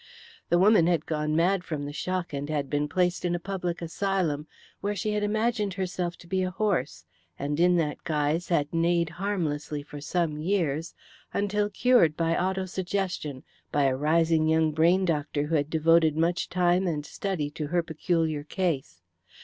The 0.49 0.57
woman 0.57 0.87
had 0.87 1.05
gone 1.05 1.35
mad 1.35 1.63
from 1.63 1.85
the 1.85 1.93
shock 1.93 2.33
and 2.33 2.49
had 2.49 2.71
been 2.71 2.87
placed 2.87 3.23
in 3.23 3.35
a 3.35 3.39
public 3.39 3.83
asylum, 3.83 4.47
where 4.79 4.95
she 4.95 5.11
had 5.11 5.21
imagined 5.21 5.75
herself 5.75 6.17
to 6.17 6.27
be 6.27 6.41
a 6.41 6.49
horse, 6.49 7.05
and 7.37 7.59
in 7.59 7.75
that 7.75 8.03
guise 8.03 8.47
had 8.47 8.73
neighed 8.73 9.09
harmlessly, 9.11 9.83
for 9.83 10.01
some 10.01 10.39
years, 10.39 10.95
until 11.35 11.69
cured 11.69 12.17
by 12.17 12.35
auto 12.35 12.65
suggestion 12.65 13.43
by 13.71 13.83
a 13.83 13.95
rising 13.95 14.47
young 14.47 14.71
brain 14.71 15.05
doctor 15.05 15.43
who 15.43 15.53
had 15.55 15.69
devoted 15.69 16.17
much 16.17 16.49
time 16.49 16.87
and 16.87 17.05
study 17.05 17.51
to 17.51 17.67
her 17.67 17.83
peculiar 17.83 18.43
case. 18.43 19.01